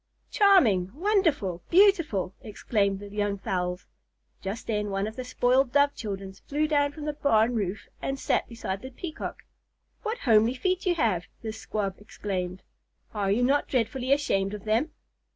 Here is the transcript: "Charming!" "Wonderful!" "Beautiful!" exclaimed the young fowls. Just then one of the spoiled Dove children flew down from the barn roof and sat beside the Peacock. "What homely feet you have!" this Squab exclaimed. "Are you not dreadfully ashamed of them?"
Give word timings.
"Charming!" 0.31 0.89
"Wonderful!" 0.95 1.61
"Beautiful!" 1.69 2.33
exclaimed 2.41 2.97
the 3.01 3.09
young 3.09 3.37
fowls. 3.37 3.85
Just 4.41 4.65
then 4.65 4.89
one 4.89 5.05
of 5.05 5.15
the 5.15 5.23
spoiled 5.23 5.73
Dove 5.73 5.93
children 5.93 6.33
flew 6.33 6.67
down 6.67 6.91
from 6.91 7.05
the 7.05 7.13
barn 7.13 7.53
roof 7.53 7.87
and 8.01 8.17
sat 8.17 8.49
beside 8.49 8.81
the 8.81 8.89
Peacock. 8.89 9.43
"What 10.01 10.17
homely 10.17 10.55
feet 10.55 10.87
you 10.87 10.95
have!" 10.95 11.25
this 11.43 11.59
Squab 11.61 11.99
exclaimed. 12.01 12.63
"Are 13.13 13.29
you 13.29 13.43
not 13.43 13.67
dreadfully 13.67 14.11
ashamed 14.11 14.55
of 14.55 14.65
them?" 14.65 14.89